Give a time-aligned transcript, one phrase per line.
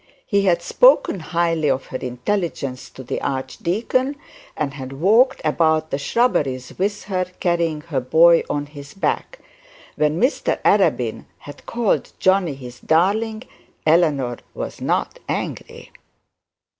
[0.25, 4.15] He had spoken highly of her intelligence to the archdeacon,
[4.57, 9.37] and had walked about the shrubberies with her, carrying her boy on his back.
[9.97, 13.43] When Mr Arabin had called Johnny his darling,
[13.85, 15.91] Eleanor was not angry.